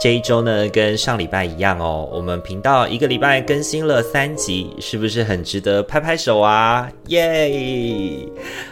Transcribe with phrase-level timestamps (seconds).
[0.00, 6.90] 这一周呢，跟上礼拜一样哦，我们频道一个礼拜更新了三集，是不是很值得拍拍手啊？
[7.08, 8.26] 耶！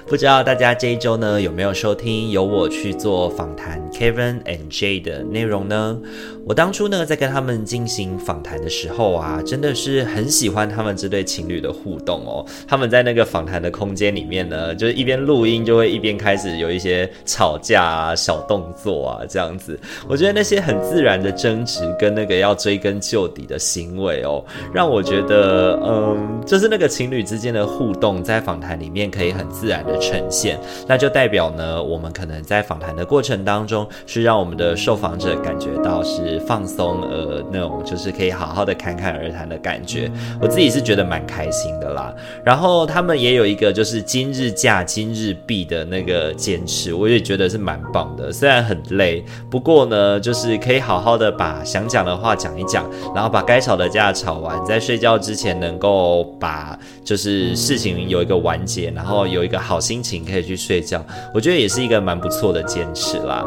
[0.06, 5.98] 不知道大家这一周呢，有没有收听由我去做访谈 Kevin and Jay 的内容呢？
[6.46, 12.44] 我当初呢，在跟他们进行访谈的时候啊，真的是很喜欢他们这对情侣的互动哦。
[12.66, 19.78] 他们在那个访谈的空间里面呢，就是一边录音，就会一边开始有一些吵架啊、小动作啊这样子。
[20.08, 36.38] 我觉得那些很自然的争执跟那个要追根究底的行为哦，让我觉得，嗯，就是那个情侣之间的互动在访谈里面可以很自然的呈现，那就代表呢，我们可能在访谈的过程当中是让我们的受访者感觉到是。
[36.46, 42.14] 放松，呃，那种就是可以好好的侃侃而谈的感觉，我自己是觉得蛮开心的啦。
[42.42, 48.32] 然后他们也有一个就是今日价今日毕的那个坚持，我也觉得是蛮棒的。
[48.32, 52.84] 虽然很累，不过呢，就是可以好好的把想讲的话讲一讲，
[53.14, 63.44] 然后把该吵的架吵完，在睡觉之前能够把就是事情有一个完结，然后有一个好心情可以去睡觉，我觉得也是一个蛮不错的坚持啦。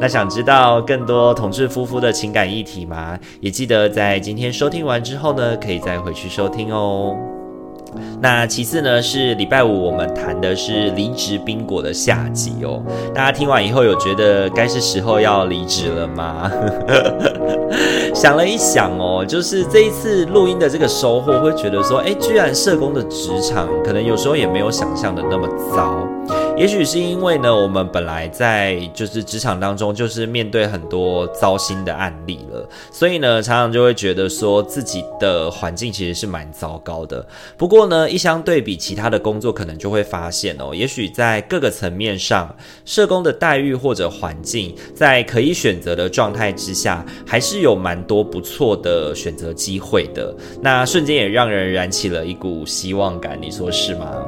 [0.00, 3.18] 那想知道更多同志夫妇的情感议题吗？
[3.40, 7.16] 也记得在今天收听完之后呢，可以再回去收听哦。
[8.20, 12.82] 那其次呢，是礼拜五我们谈的是离职宾果的下集哦。
[13.14, 16.50] 大家听完以后有觉得该是时候要离职了吗？
[18.14, 26.07] 想了一想哦，就是这一次录音的这个收获，会觉得说，哎，居然社工的职场可能有时候也没有想象的那么糟。
[26.58, 37.24] 也许是因为呢，我们本来在就是职场当中，就是面对很多糟心的案例了，所以呢，常常就会觉得说自己的环境其实是蛮糟糕的。
[37.56, 42.52] 不过呢，一相对比其他的工作，可能就会发现哦，也许在各个层面上，
[42.84, 50.34] 社工的待遇或者环境，在可以选择的状态之下，还是有蛮多不错的选择机会的。
[50.60, 54.26] 那瞬间也让人燃起了一股希望感，你说是吗？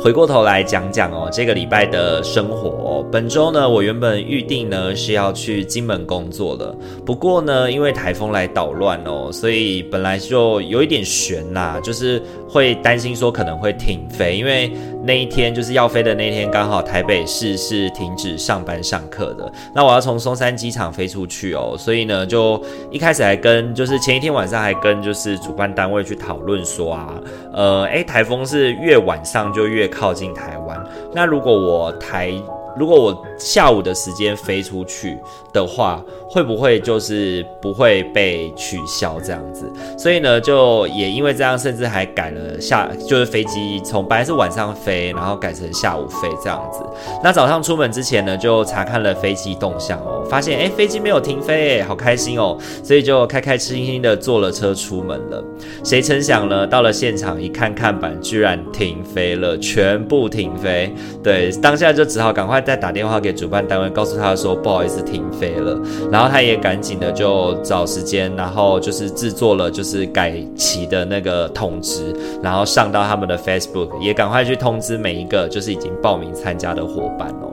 [0.00, 3.04] 回过头来讲讲哦，这个礼拜的生活。
[3.12, 14.70] 本周呢，我原本预定呢是要去金门工作的，不过呢，因为台风来捣乱哦，所以本来就有一点悬呐，就是会担心说可能会停飞，因为
[15.04, 19.50] 那一天就是要飞的那天，刚好台北市是停止上班上课的。
[19.74, 22.60] 那我要从松山机场飞出去哦，所以呢，就
[22.90, 27.14] 一开始还跟就是前一天晚上还跟就是主办单位去讨论说啊，
[27.52, 30.78] 呃，诶，台风是越晚上就越靠近台湾，
[31.12, 32.32] 那如果我台，
[32.76, 35.18] 如果我下午的时间飞出去
[35.52, 39.70] 的话，会不会就是不会被取消这样子？
[39.96, 46.80] 所以呢，就也因为这样，甚至还改了下，就是飞机从本来是晚上飞，然后改成下午飞这样子。
[47.22, 55.44] 那早上出门之前呢，就查看了飞机动向哦，发现诶，飞机没有停飞，诶，好开心哦，所以就开开心心的坐了车出门了。
[55.84, 59.56] 谁曾想呢，到了现场一看看板，居然停飞了。
[59.58, 65.78] 全部停飞，对，当下就只好赶快再打电话给主办单位，告诉他说不好意思停飞了，
[66.16, 72.10] 然后他也赶紧的就找时间，然后就是制作了就是改旗的那个通知，
[72.42, 77.52] 然后上到他们的 Facebook，也赶快去通知每一个就是已经报名参加的伙伴哦。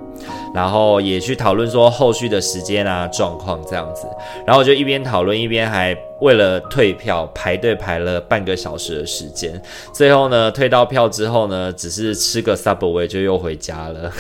[0.54, 4.08] 然后也去讨论说后续的时间啊状况这样子，
[4.46, 9.62] 然后我就一边讨论一边还为了退票排队排了半个小时的时间，
[9.92, 14.12] 最后呢退到票之后呢，只是吃个 Subway 就又回家了，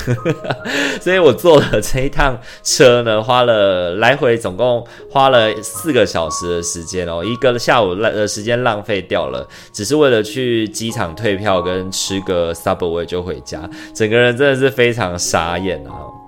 [0.99, 16.22] 所以我坐了这一趟车呢，花了来回总共花了四个小时的时间哦，一个下午浪的时间浪费掉了，只是为了去机场退票跟吃个 Subway 就回家，整个人真的是非常傻眼啊。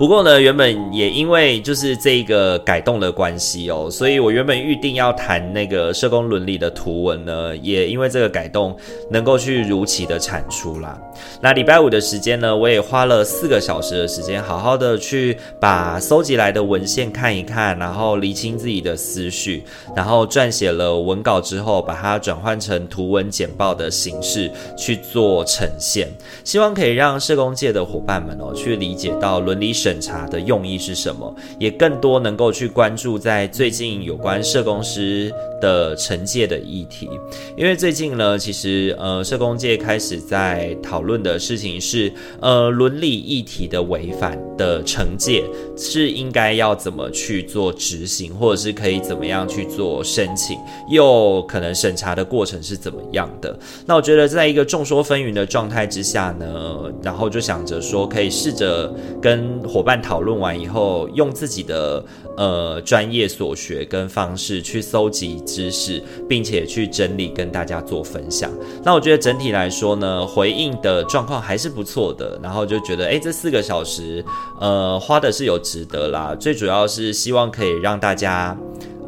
[0.00, 8.74] 不过呢，原本也因为就是这个改动的关系哦，所以我原本预定要谈那个社工伦理的图文呢，也因为这个改动
[9.10, 10.98] 能够去如期的产出啦。
[11.42, 19.62] 那礼拜五的时间呢，我也花了四个小时的时间，好好的去把搜集来的文献看一看，然后厘清自己的思绪，
[19.94, 26.08] 然后撰写了文稿之后，把它转换成图文简报的形式去做呈现，
[26.42, 37.10] 希望可以让社工界的伙伴们哦去理解到伦理审审查的用意是什么，也更多能够去关注在最近有关社工师的惩戒的议题，
[37.56, 45.42] 因为最近呢，其实呃社工界开始在讨论的事情是，呃伦理议题的违反的惩戒
[45.76, 50.56] 是应该要怎么去做执行，或者是可以怎么样去做申请，
[50.88, 53.58] 又可能审查的过程是怎么样的？
[53.84, 62.04] 那我觉得在一个众说纷纭的状态之下呢，然后就想着说可以试着跟伙伴讨论完以后，用自己的
[62.36, 68.50] 呃专业所学跟方式去搜集知识，并且去整理跟大家做分享。
[68.82, 72.38] 那我觉得整体来说呢，回应的状况还是不错的。
[72.42, 74.24] 然后就觉得，诶，这四个小时，
[74.60, 76.34] 呃，花的是有值得啦。
[76.34, 78.58] 最主要是希望可以让大家，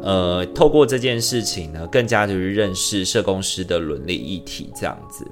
[0.01, 5.25] 呃，透过这件事情呢，更加的去认识社工师的伦理议题，这样子。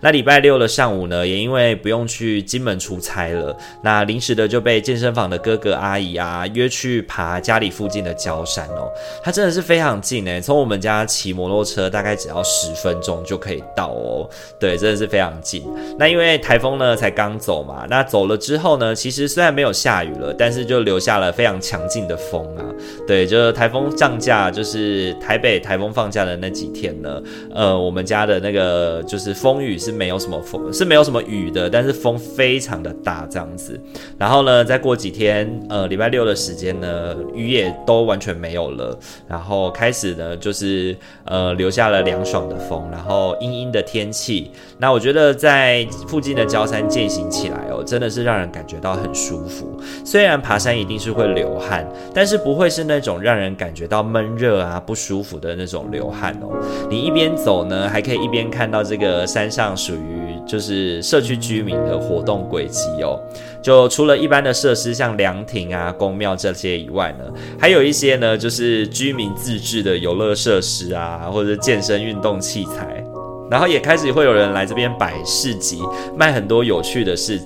[0.00, 8.90] 那礼拜六的上午呢，也因为不用去金门出差了，那临时的就被健身房的哥哥阿姨啊约去爬家里附近的郊山哦。
[9.22, 14.28] 它真的是非常近诶，从我们家骑摩托车大概只要十分钟就可以到哦。
[14.60, 15.64] 对，真的是非常近。
[15.98, 22.64] 那因为台风呢才刚走嘛，那走了之后呢，其实虽然没有下雨了，但是就留下了非常强劲的风啊。
[23.06, 27.22] 对，就是台风降价，就是台北台风放假的那几天呢，
[27.54, 29.78] 呃，我们家的那个就是风雨。
[29.84, 33.78] 是没有什么风，是没有什么雨的，但是风非常的大这样子。
[34.16, 38.98] 然后呢，再过几天，呃，礼拜六的时间呢，雨也都完全没有了。
[39.28, 40.96] 然后开始呢，就是
[41.26, 44.50] 呃，留下了凉爽的风，然后阴阴的天气。
[44.78, 49.78] 那我觉得在附近的焦山健行起来哦，真的是让人感觉到很舒服。
[50.02, 56.56] 虽然爬山一定是会流汗，但是不会是那种让人感觉到闷热啊、不舒服的那种流汗哦。
[56.88, 59.76] 你一边走呢，还可以一边看到这个山上。
[59.76, 63.20] 属于就是社区居民的活动轨迹哦，
[63.60, 67.24] 就除了一般的设施像凉亭啊、宫庙这些以外呢，
[67.58, 73.04] 还有一些呢就是居民自制的游乐设施啊，或者健身运动器材，
[73.50, 75.82] 然后也开始会有人来这边摆市集，
[76.16, 77.40] 卖很多有趣的事。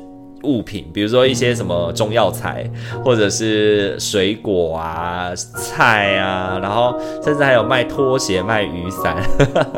[0.45, 2.69] 物品，比如说一些什么中药材，
[3.05, 9.17] 或者是水果啊、菜啊，然后甚至还有卖拖鞋、卖雨伞，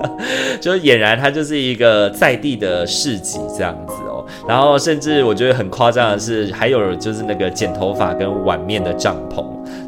[0.61, 4.25] 就俨然它就是一个在地的市集这样子哦。
[4.47, 9.45] 然后甚至我觉得很夸张的是，还有就是那个剪头发跟碗面的帐篷。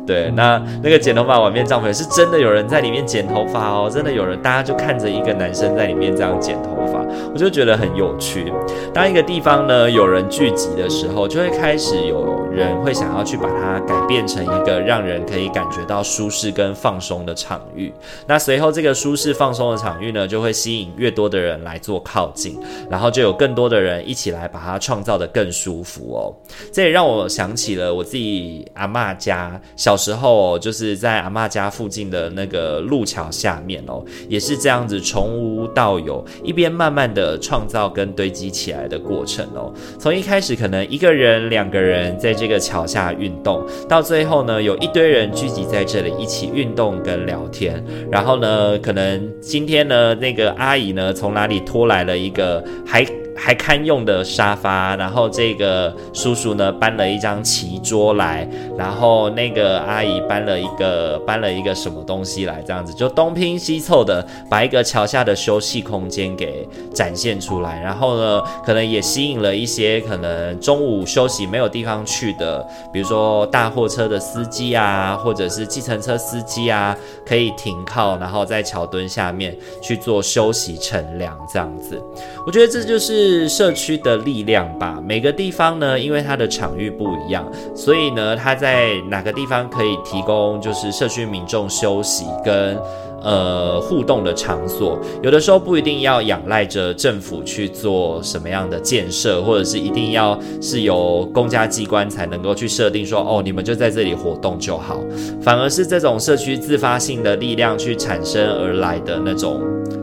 [0.07, 7.01] 对，那那个剪头发碗面帐篷是真的有人在里面剪头发哦，真的有人，大家就看着一个男生在里面这样剪头发，
[7.33, 8.53] 我就觉得很有趣。
[8.93, 17.93] 当一个地方呢有人聚集的时候，就会开始有人会想要去把它改变成一个让人可以感觉到舒适跟放松的场域。
[18.27, 22.59] 那随后这个舒适放松的场域呢，就会吸引越多的人来做靠近，
[22.91, 26.35] 然后就有更多的人一起来把它创造的更舒服哦。
[26.71, 39.73] 这也让我想起了我自己阿嬷家小时候，就是在阿嬷家附近的那个路桥下面哦，也是这样子从无到有，一边慢慢的创造跟堆积起来的过程哦。
[39.99, 47.81] 从一开始可能一个人、两个人在这个桥下运动，到最后呢，有一堆人聚集在这里一起运动跟聊天。
[48.11, 53.07] 然后呢，可能今天呢，那个阿姨呢，从哪里拖来了一个还。
[53.35, 58.47] 还堪用的沙发，然后这个叔叔呢搬了一张棋桌来，
[58.77, 76.97] 然后那个阿姨搬了一个搬了一个什么东西来，这样子就东拼西凑的把一个桥下的休息空间给展现出来，然后呢，可能也吸引了一些可能中午休息没有地方去的，比如说大货车的司机啊，或者是计程车司机啊，
[77.27, 82.01] 可以停靠，然后在桥墩下面去做休息乘凉这样子，
[82.47, 83.22] 我觉得这就是。
[83.23, 85.01] 是社区的力量吧。
[85.07, 92.77] 每个地方呢，因为它的场域不一样，所以呢，它在哪个地方可以提供就是社区民众休息跟
[93.23, 94.99] 呃互动的场所。
[95.23, 104.99] 有的时候不一定要仰赖着政府去做什么样的建设，或者是一定要是由公家机关才能够去设定说哦，你们就在这里活动就好。
[105.41, 109.61] 反而是这种社区自发性的力量去产生而来的那种。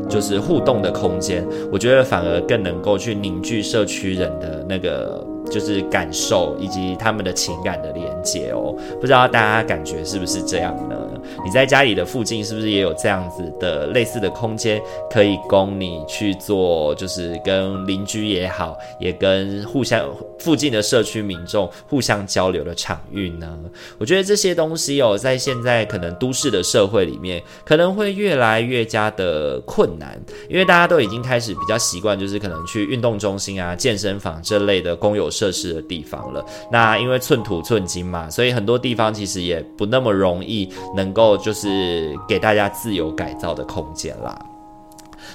[0.10, 8.75] 就是互动的空间，我觉得反而更能够去凝聚社区人的那个就是感受以及他们的情感的连接哦。
[9.00, 10.96] 不知道大家感觉是不是这样呢？
[11.44, 23.58] 你在家里的附近是不是也有这样子的类似的空间，可以供你去做，就是跟邻居也好，也跟互相附近的社区民众互相交流的场域呢？
[23.98, 36.46] 我觉得这些东西哦，在现在可能都市的社会里面，可能会越来越加的困难，因为大家都已经开始比较习惯，就是可能去运动中心啊、健身房这类的公有设施的地方了。
[36.72, 44.38] 那因为寸土寸金嘛，所以很多地方其实也不那么容易能够就是给大家自由改造的空间啦。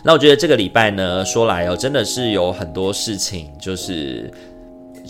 [0.02, 4.30] 那我觉得这个礼拜呢，说来哦，真的是有很多事情就是。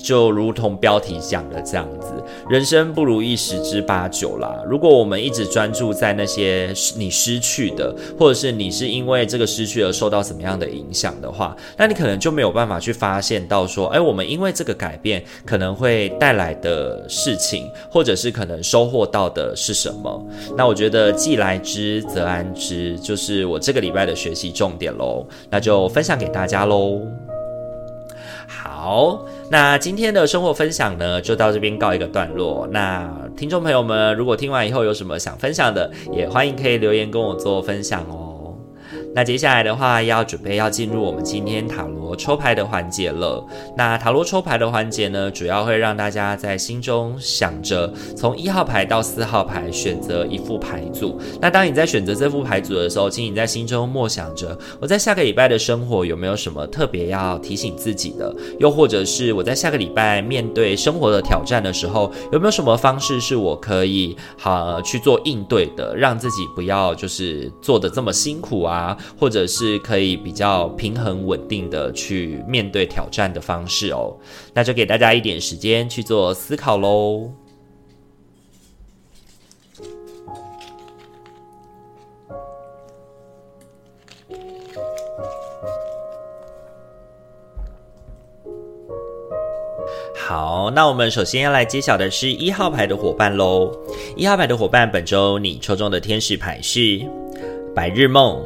[0.03, 2.13] 就如同标题讲的这样子，
[2.49, 4.63] 人生不如意十之八九啦。
[4.67, 20.27] 如果我们一直专注在那些你失去的，或者是你是因为这个失去而受到什么样的影响的话，那你可能就没有办法去发现到说，哎，我们因为这个改变可能会带来的事情，或者是可能收获到的是什么。
[20.57, 25.27] 那我觉得既来之则安之，就是我这个礼拜的学习重点喽。
[25.51, 27.01] 那就分享给大家喽。
[28.47, 29.25] 好，
[29.55, 32.67] 那今天的生活分享呢，就到这边告一个段落。
[32.73, 38.24] 那听众朋友们，如果听完以后有什么想分享的，也欢迎可以留言跟我做分享哦。
[39.15, 43.47] 那接下来的话，要准备要进入我们今天塔罗抽牌的环节了。
[43.77, 51.17] 那塔罗抽牌的环节呢，主要会让大家在心中想着，从一号牌到四号牌选择一副牌组。
[51.41, 58.35] 那当你在选择这副牌组的时候，请你在心中默想着，我在下个礼拜的生活有没有什么特别要提醒自己的？
[58.59, 68.97] 又或者是我在下个礼拜面对生活的挑战的时候，有没有什么方式是我可以好去做应对的，让自己不要就是做得这么辛苦啊？
[69.19, 74.17] 或者是可以比较平衡稳定的去面对挑战的方式哦，
[74.53, 77.31] 那就给大家一点时间去做思考喽。
[90.27, 93.71] 好，那我们首先要来揭晓的是一号牌的伙伴喽。
[94.17, 97.01] 一号牌的伙伴，本周你抽中的天使牌是
[97.75, 98.43] 白日梦。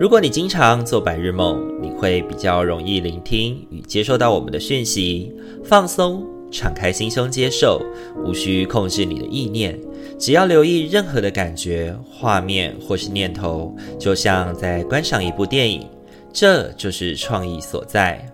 [0.00, 5.30] 如果你经常做白日梦，你会比较容易聆听与接受到我们的讯息，
[5.62, 7.82] 放松，敞开心胸接受，
[8.24, 9.78] 无需控制你的意念，
[10.18, 15.86] 只要留意任何的感觉、画面或是念头，就像在观赏一部电影，
[16.32, 18.26] 这就是创意所在。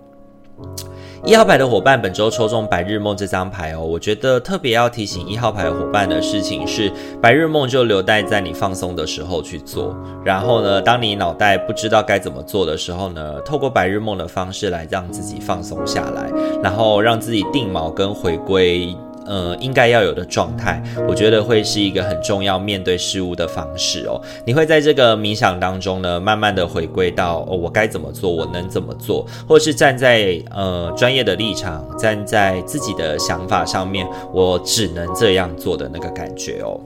[1.26, 3.80] 一号牌的伙伴，本周抽中白日梦这张牌哦。
[3.80, 6.88] 我觉得特别要提醒一号牌伙伴的事情是，
[7.20, 9.92] 白日梦就留待在你放松的时候去做。
[10.24, 16.30] 然后呢，当你脑袋不知道该怎么做的时候呢，透过白日梦的方式来让自己放松下来，
[16.62, 18.96] 然后让自己定锚跟回归。
[19.26, 24.20] 呃，应该要有的状态，我觉得会是一个很重要面对事物的方式哦。
[24.44, 36.80] 你会在这个冥想当中呢，慢慢的回归到哦，我该怎么做，我能怎么做，或是站在呃专业的立场，站在自己的想法上面，我只能这样做的那个感觉哦。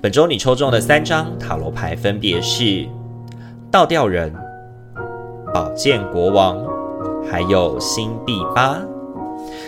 [0.00, 2.86] 本周你抽中的三张塔罗牌分别是
[3.70, 4.32] 倒吊人、
[5.52, 6.58] 宝剑国王，
[7.30, 8.80] 还有星币八。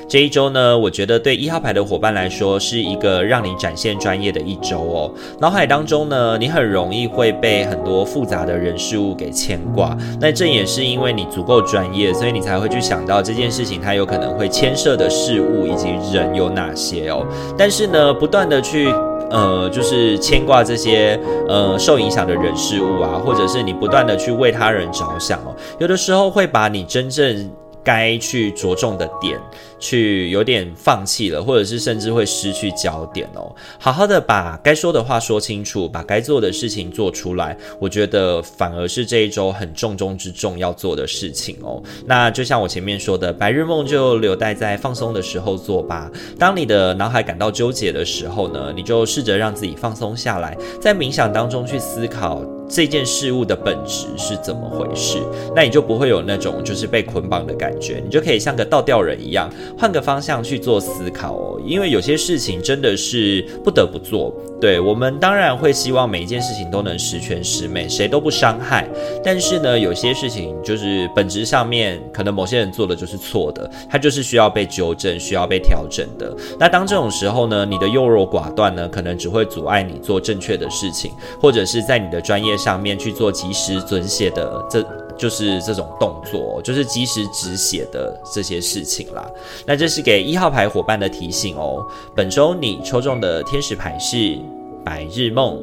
[0.08, 5.12] 这一周呢，我觉得对一号牌的伙伴来说是一个让你展现专业的一周哦。
[5.38, 9.94] 脑海当中呢，你很容易会被很多复杂的人事物给牵挂。
[10.18, 17.26] 那这也是因为你足够专业，所以你才会去想到这件事情它有可能会牵涉的事物以及人有哪些哦。
[17.58, 18.90] 但是呢，不断的去
[19.30, 27.50] 呃，就是牵挂这些呃受影响的人事物啊，或者是你不断的去为他人着想哦，有的时候会把你真正
[27.88, 29.40] 该去着重的点。
[29.80, 33.54] 去有点放弃了，或者是甚至会失去焦点哦。
[33.78, 41.80] 好好的把该说的话说清楚，把该做的事情做出来，我觉得反而是这一周很重中之重要做的事情哦。
[42.04, 46.10] 那就像我前面说的，白日梦就留待在放松的时候做吧。
[46.36, 55.18] 当你的脑海感到纠结的时候呢，你就试着让自己放松下来，在冥想当中去思考这件事物的本质是怎么回事，
[55.54, 59.50] 那你就不会有那种就是被捆绑的感觉，你就可以像个倒吊人一样。
[59.78, 64.34] 换个方向去做思考哦，因为有些事情真的是不得不做。
[64.60, 68.88] 对，我们当然会希望每一件事情都能十全十美，谁都不伤害。
[69.22, 76.34] 但是呢，有些事情就是本质上面，可能某些人做的就是错的，它就是需要被纠正、需要被调整的。
[76.58, 84.84] 那当这种时候呢，你的优柔寡断呢，可能只会阻碍你做正确的事情，或者是在你的专业上面去做及时准写的这。
[85.18, 89.28] 就是这种动作，就是及时止血的这些事情啦。
[89.66, 91.84] 那这是给一号牌伙伴的提醒哦。
[92.14, 94.38] 本周你抽中的天使牌是
[94.84, 95.60] 白日梦。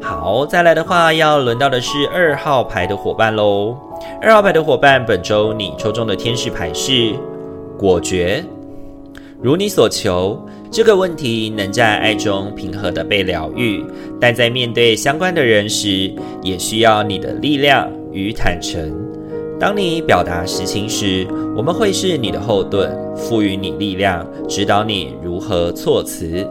[0.00, 3.76] 好，再来的话，要轮到的是二号牌的伙伴喽。
[4.20, 7.14] 二号牌的伙伴，本周你抽中的天使牌是
[7.78, 8.44] 果决。
[9.40, 10.40] 如你所求，
[10.72, 13.84] 这个问题能在爱中平和地被疗愈，
[14.18, 16.10] 但在面对相关的人时，
[16.42, 18.90] 也需要你的力量与坦诚。
[19.60, 26.48] 当你表达实情时，我们会是你的后盾，赋予你力量，指导你如何措辞。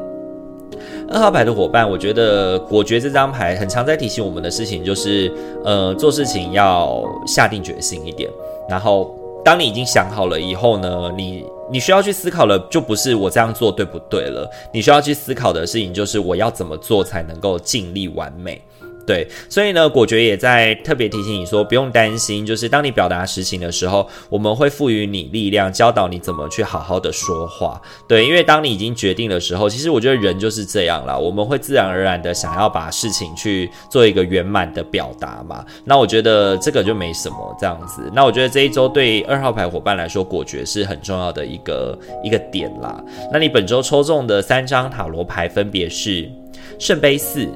[1.10, 5.32] 二号牌的伙伴，我觉得果决这张牌很常在提醒我们的事情，就是
[5.66, 8.30] 呃，做事情要下定决心一点，
[8.70, 9.18] 然后。
[9.44, 18.62] 当你已经想好了以后呢，你你需要去思考的就不是我这样做对不对了，你需要去思考的事情就是我要怎么做才能够尽力完美。
[19.06, 27.82] 对，所以呢，果决也在特别提醒你说，不用担心，就是当你表达实情的时候，我们会赋予你力量，教导你怎么去好好的说话。
[28.08, 35.66] 对，因为当你已经决定的时候，其实我觉得人就是这样啦，我们会自然而然的想要把事情去做一个圆满的表达嘛。
[35.84, 38.04] 那我觉得这个就没什么这样子。
[38.14, 43.04] 那我觉得这一周对二号牌伙伴来说，果决是很重要的一个一个点啦。
[43.34, 46.30] 那你本周抽中的三张塔罗牌分别是
[46.78, 47.50] 圣杯四。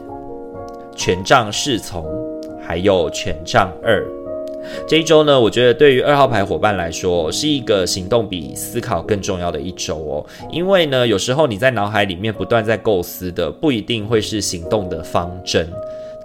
[0.96, 2.06] 权杖侍从，
[2.66, 4.04] 还有权杖二。
[4.88, 10.26] 这一周呢，我觉得对于二号牌伙伴来说，是一个行动比思考更重要的一周哦。
[10.52, 15.70] 因为呢，有时候你在脑海里面不断在构思的，不一定会是行动的方针，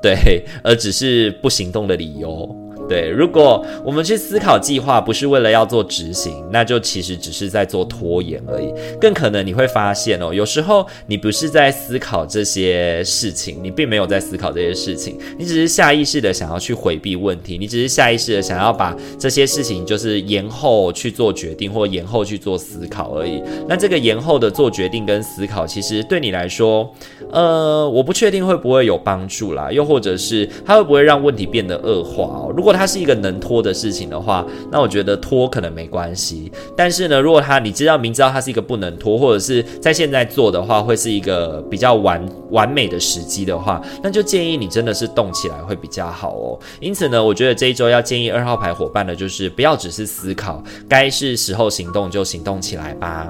[0.01, 2.49] 对，而只是不行动的理由。
[2.91, 8.75] 对，如果我们去思考计划不是为了要做执行，那就其实只是在做拖延而已。
[9.01, 23.41] 更可能你会发现哦，有时候你不是在思考这些事情，你并没有在思考这些事情，你只是下意识的想要去回避问题，你只是下意识的想要把这些事情就是延后去做决定或延后去做思考而已。
[23.69, 26.93] 那这个延后的做决定跟思考，其实对你来说，
[27.31, 32.53] 呃，我不确定会不会有帮助啦，又或者是它会不会让问题变得恶化哦？
[32.57, 36.51] 如果它它是一个能拖的事情的话，那我觉得拖可能没关系。
[36.75, 46.59] 但是呢，如果他你知道明知道它是一个不能拖，或者是在现在做的话，会是一个比较完完美的时机的话，那就建议你真的是动起来会比较好哦。
[46.81, 53.29] 因此呢，我觉得这一周要建议二号牌伙伴的就是不要只是思考，该是时候行动就行动起来吧。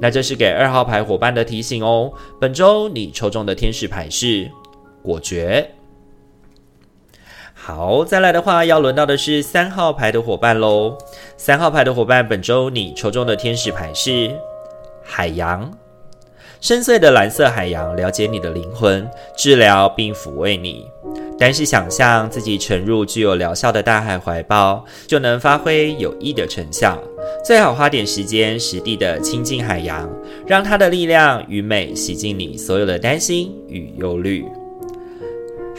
[0.00, 2.10] 那这是给二号牌伙伴的提醒哦。
[2.40, 4.50] 本周你抽中的天使牌是
[5.02, 5.70] 果决。
[7.66, 10.96] 好，再来的话，要轮到的是三号牌的伙伴喽。
[11.36, 14.30] 三号牌的伙伴，本周你抽中的天使牌是
[15.02, 15.68] 海洋，
[16.60, 19.04] 深邃的蓝色海洋，了解你的灵魂，
[19.36, 20.86] 治疗并抚慰你。
[21.40, 26.96] 但是想象自己沉入具有疗效的大海怀抱，就能发挥有益的成效。
[27.44, 30.08] 最好花点时间，实地的亲近海洋，
[30.46, 34.44] 让它的力量与美洗净你所有的担心与忧虑。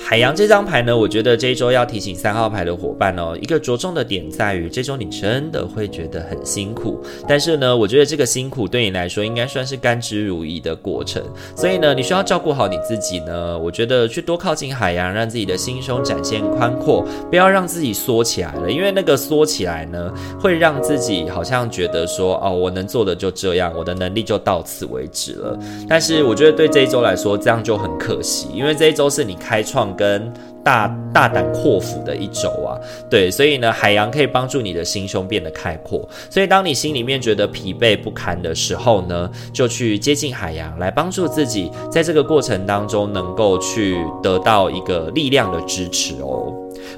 [0.05, 7.03] 海洋这张牌呢，我觉得这一周要提醒三号牌的伙伴哦，一个着重的点在于，这周你真的会觉得很辛苦。
[7.27, 11.21] 但是呢，我觉得这个辛苦对你来说应该算是甘之如饴的过程。
[11.55, 13.57] 所以呢，你需要照顾好你自己呢。
[13.57, 18.71] 我觉得去多靠近海洋，让自己的心胸展现宽阔，不要让自己缩起来了。
[18.71, 25.59] 因为那个缩起来呢，会让自己好像觉得说，哦，我能做的就这样，我的能力就到此为止了。
[25.89, 29.86] 但是我觉得对这一周来说，这样就很可惜，因为这一周是你开创。
[29.95, 30.31] 跟
[30.63, 32.75] 大大胆阔斧的一周啊，
[33.09, 36.07] 对，所以呢，海洋可以帮助你的心胸变得开阔。
[36.29, 46.53] 所以当你心里面觉得疲惫不堪的时候呢，就去接近海洋，来帮助自己，在这个过程当中能够去得到一个力量的支持哦。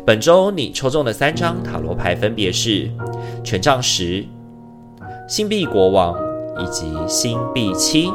[0.05, 2.89] 本周你抽中的三张塔罗牌分别是
[3.43, 4.25] 权杖十、
[5.27, 6.17] 星币国王
[6.59, 8.11] 以及星币七。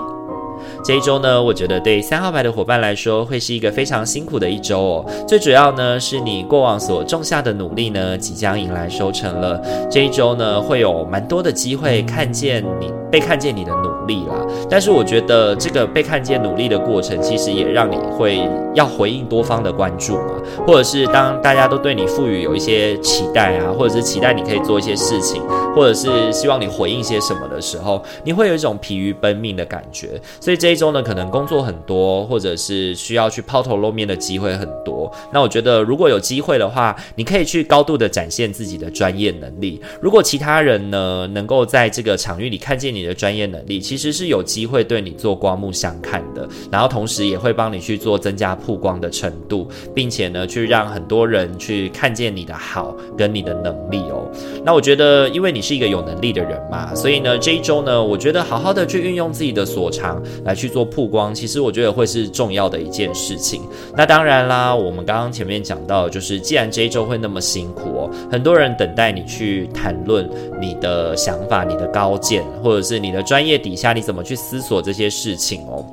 [0.84, 5.06] 这一周呢，我觉得对三号牌的伙伴来说，会是一个非常辛苦的一周哦。
[5.26, 9.58] 最主要呢，是你过往所种下的努力呢，即将迎来收成了。
[9.90, 14.34] 这一周呢，会有蛮多的机会看见你，被看见你的努力啦。
[14.70, 20.34] 但是我觉得这个被看见努力的过程，其实也让你会要回应多方的关注嘛，
[20.66, 25.42] 或者是当大家都对你赋予有一些期待啊，或者是期待你可以做一些事情，
[25.74, 30.20] 或者是希望你回应些什么的时候，你会有一种疲于奔命的感觉。
[30.40, 35.10] 所以这一周呢，可能工作很多，或者是需要去抛头露面的机会很多。
[35.32, 39.80] 那我觉得，如果有机会的话，你可以去高度的展现自己的专业能力。
[40.00, 54.28] 如果其他人呢，能够在这个场域里看见你的专业能力，其其实是有机会对你做刮目相看的，然后同时也会帮你去做增加曝光的程度，并且呢，去让很多人去看见你的好跟你的能力哦。
[54.64, 63.62] 那我觉得，因为你是一个有能力的人嘛，所以呢，这一周呢，我觉得好好的去运用自己的所长来去做曝光，其实我觉得会是重要的一件事情。
[63.96, 70.28] 那当然啦，我们刚刚前面讲到，就是既然这一周会那么辛苦哦，很多人等待你去谈论
[70.60, 75.84] 你的想法、你的高见，或者是你的专业底下你怎么去思索这些事情哦。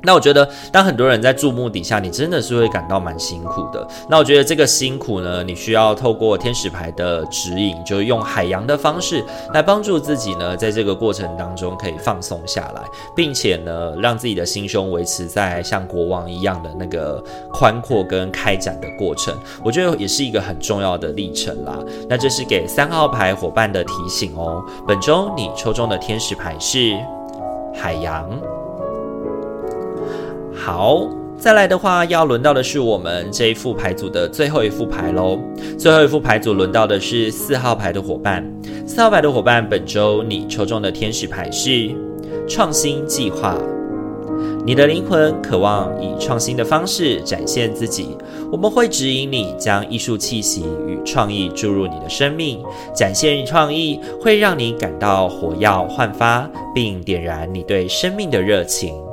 [0.00, 3.84] 那我觉得，当很多人在注目底下，你真的是会感到蛮辛苦的。
[4.08, 12.82] 那我觉得这个辛苦呢，你需要透过天使牌的指引，就是用海洋的方式来帮助自己呢，在这个过程当中可以放松下来，
[13.16, 17.20] 并且呢，让自己的心胸维持在像国王一样的那个
[17.52, 19.36] 宽阔跟开展的过程。
[19.64, 21.76] 我觉得也是一个很重要的历程啦。
[22.08, 24.64] 那这是给三号牌伙伴的提醒哦。
[24.86, 26.96] 本周你抽中的天使牌是
[27.78, 28.28] 海洋。
[30.52, 35.38] 好，再来的话，要轮到的是我们这一副牌组的最后一副牌喽。
[35.78, 38.44] 最后一副牌组轮到的是四号牌的伙伴。
[38.84, 41.94] 四号牌的伙伴，本周你抽中的天使牌是
[42.48, 43.56] 创新计划。
[44.66, 48.16] 你的灵魂渴望以创新的方式展现自己，
[48.50, 52.62] 我们会指引你将艺术气息与创意注入你的生命。
[52.94, 59.07] 展现创意会让你感到火药焕发，并点燃你对生命的热情。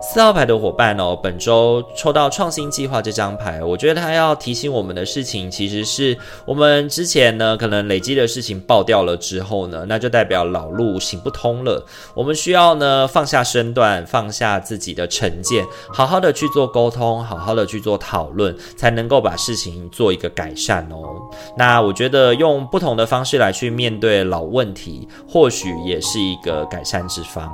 [0.00, 11.84] 四号牌的伙伴哦，本周抽到创新计划这张牌，我觉得他要提醒我们的事情，其实是我们之前呢可能累积的事情爆掉了之后呢，那就代表老路行不通了。
[12.14, 21.28] 我们需要呢放下身段，放下自己的成见，好好的去做沟通，好好的去做讨论，才能够把事情做一个改善哦。
[21.56, 27.52] 那我觉得用不同的方式来去面对老问题，或许也是一个改善之方。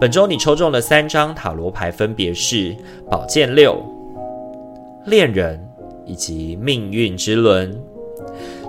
[0.00, 2.76] 本周你抽中的三张塔罗牌分别是
[3.10, 3.82] 宝剑六、
[5.06, 5.60] 恋人
[6.04, 7.76] 以及命运之轮。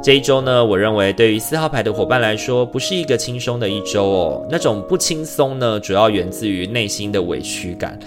[0.04, 4.48] 这一周呢，我认为对于四号牌的伙伴来说，不是一个轻松的一周哦。
[4.50, 7.98] 那种不轻松呢，主要源自于内心的委屈感。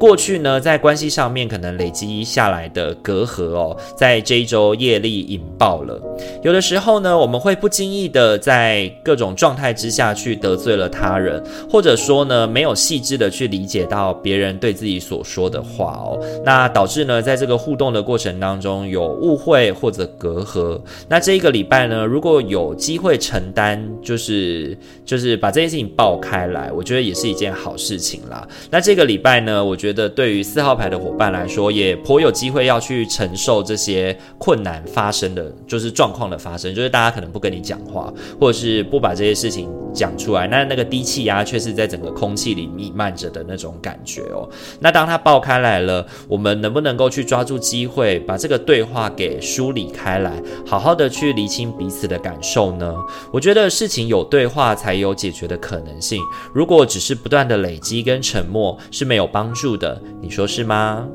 [0.00, 6.00] 过去呢，在关系上面可能累积下来的隔阂哦，在这一周业力引爆了。
[6.42, 20.80] 有的时候呢，我们会不经意的在各种状态之下去得罪了他人，或者说呢，没有细致的去理解到别人对自己所说的话哦，那导致呢，在这个互动的过程当中有误会或者隔阂。
[21.10, 28.48] 那这一个礼拜呢，如果有机会承担，就是就是把这件事情爆开来，我觉得也是一件好事情啦。
[28.70, 29.89] 那这个礼拜呢，我觉得。
[29.90, 44.48] 觉得对于四号牌的伙伴来说，也颇有机会要去承受这些困难发生的就是状况的发生，就是大家可能不跟你讲话，或者是不把这些事情讲出来，那那个低气压却是在整个空气里弥漫着的那种感觉哦。
[44.78, 52.94] 那当它爆开来了，我们能不能够去抓住机会，把这个对话给梳理开来，好好的去厘清彼此的感受呢？
[53.32, 56.22] 我觉得事情有对话才有解决的可能性，
[56.54, 61.08] 如果只是不断的累积跟沉默是没有帮助的，你说是吗？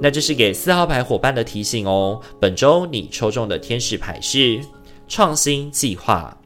[0.00, 2.20] 那这是给四号牌伙伴的提醒哦。
[2.40, 4.60] 本周你抽中的天使牌是
[5.08, 6.36] 创新计划。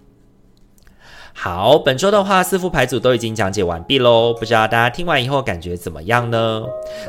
[1.36, 4.32] 好，本周的话，四副牌组都已经讲解完毕喽。
[4.32, 6.62] 不知道大家听完以后感觉怎么样呢？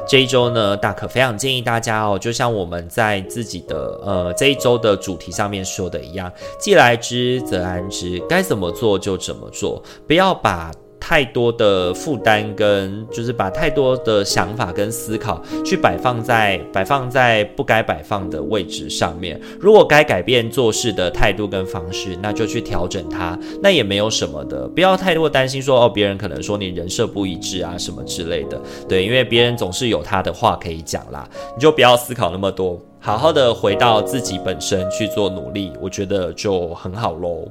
[0.07, 10.71] 这一周呢，大可非常建议大家哦，就像我们在自己的呃这一周的主题上面说的一样，既来之则安之，该怎么做就怎么做，不要把。
[11.07, 19.39] 太多的负担跟就是把太多的想法跟思考去摆放在摆放在不该摆放的位置上面。
[19.59, 24.67] 如果该改变做事的态度跟方式，那就去调整它，那也没有什么的。
[24.69, 28.59] 不要太多担心说哦，别人可能说你人设不一致啊什么之类的。
[28.89, 32.81] 对，因为别人总是有他的话可以讲啦，你就不要思考那么多。
[33.05, 37.47] 好好的回到自己本身去做努力，我觉得就很好喽。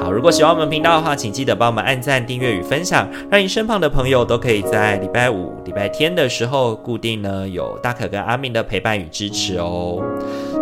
[0.00, 10.02] 好，如果喜欢我们频道的话，请记得帮我们按赞、订阅与分享，让你身旁的朋友都可以在礼拜五、礼拜天的时候固定呢有大可跟阿明的陪伴与支持哦。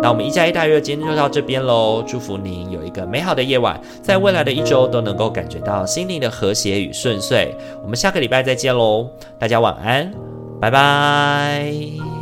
[0.01, 7.55] 那我们一加一大约今天就到这边喽，祝福您有一个美好的夜晚，在未来的一周都能够感觉到心灵的和谐与顺遂。
[7.81, 9.07] 我们下个礼拜再见喽，
[9.39, 10.11] 大家晚安，
[10.59, 12.18] 拜拜。